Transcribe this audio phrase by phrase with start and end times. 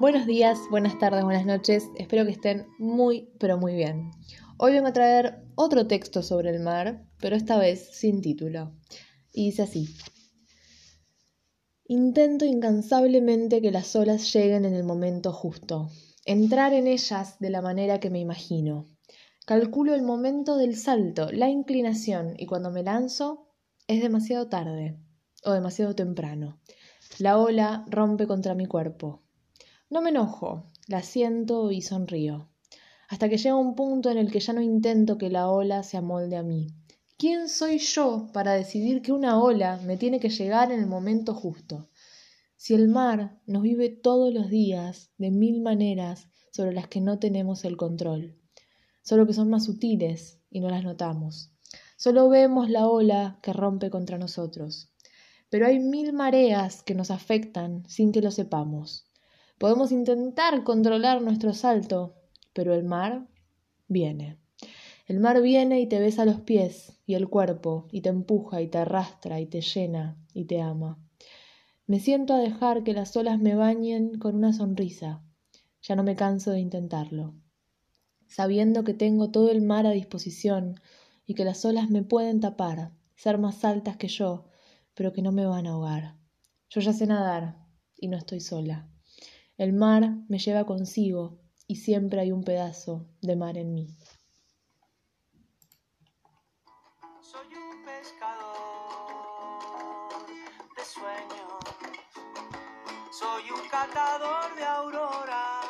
[0.00, 1.88] Buenos días, buenas tardes, buenas noches.
[1.96, 4.10] Espero que estén muy, pero muy bien.
[4.56, 8.72] Hoy vengo a traer otro texto sobre el mar, pero esta vez sin título.
[9.32, 9.94] Y dice así.
[11.86, 15.90] Intento incansablemente que las olas lleguen en el momento justo,
[16.24, 18.86] entrar en ellas de la manera que me imagino.
[19.46, 23.46] Calculo el momento del salto, la inclinación, y cuando me lanzo
[23.86, 24.98] es demasiado tarde
[25.44, 26.58] o demasiado temprano.
[27.18, 29.23] La ola rompe contra mi cuerpo.
[29.90, 32.48] No me enojo, la siento y sonrío,
[33.08, 35.98] hasta que llega un punto en el que ya no intento que la ola se
[35.98, 36.68] amolde a mí.
[37.18, 41.34] ¿Quién soy yo para decidir que una ola me tiene que llegar en el momento
[41.34, 41.90] justo?
[42.56, 47.18] Si el mar nos vive todos los días de mil maneras sobre las que no
[47.18, 48.36] tenemos el control,
[49.02, 51.52] solo que son más sutiles y no las notamos.
[51.96, 54.90] Solo vemos la ola que rompe contra nosotros.
[55.50, 59.06] Pero hay mil mareas que nos afectan sin que lo sepamos.
[59.58, 62.16] Podemos intentar controlar nuestro salto,
[62.52, 63.28] pero el mar
[63.88, 64.38] viene.
[65.06, 68.68] El mar viene y te besa los pies y el cuerpo, y te empuja y
[68.68, 70.98] te arrastra y te llena y te ama.
[71.86, 75.22] Me siento a dejar que las olas me bañen con una sonrisa.
[75.82, 77.34] Ya no me canso de intentarlo.
[78.26, 80.80] Sabiendo que tengo todo el mar a disposición
[81.26, 84.46] y que las olas me pueden tapar, ser más altas que yo,
[84.94, 86.16] pero que no me van a ahogar.
[86.70, 87.58] Yo ya sé nadar
[87.96, 88.88] y no estoy sola.
[89.56, 91.38] El mar me lleva consigo
[91.68, 93.86] y siempre hay un pedazo de mar en mí.
[97.20, 99.06] Soy un pescador
[100.76, 101.62] de sueños,
[103.12, 105.63] soy un catador de auroras